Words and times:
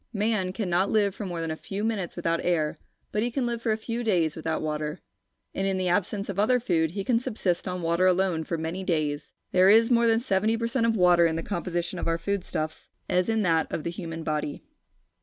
Man 0.13 0.51
cannot 0.51 0.89
live 0.89 1.13
for 1.13 1.27
more 1.27 1.41
than 1.41 1.51
a 1.51 1.55
few 1.55 1.83
minutes 1.83 2.15
without 2.15 2.43
air, 2.43 2.79
but 3.11 3.21
he 3.21 3.29
can 3.29 3.45
live 3.45 3.61
for 3.61 3.71
a 3.71 3.77
few 3.77 4.03
days 4.03 4.35
without 4.35 4.63
water. 4.63 4.99
And 5.53 5.67
in 5.67 5.77
the 5.77 5.89
absence 5.89 6.27
of 6.27 6.39
other 6.39 6.59
food, 6.59 6.89
he 6.89 7.03
can 7.03 7.19
subsist 7.19 7.67
on 7.67 7.83
water 7.83 8.07
alone 8.07 8.43
for 8.45 8.57
many 8.57 8.83
days. 8.83 9.31
There 9.51 9.69
is 9.69 9.91
more 9.91 10.07
than 10.07 10.19
70% 10.19 10.87
of 10.87 10.95
water 10.95 11.27
in 11.27 11.35
the 11.35 11.43
composition 11.43 11.99
of 11.99 12.07
our 12.07 12.17
food 12.17 12.43
stuffs, 12.43 12.89
as 13.07 13.29
in 13.29 13.43
that 13.43 13.71
of 13.71 13.83
the 13.83 13.91
human 13.91 14.23
body. 14.23 14.63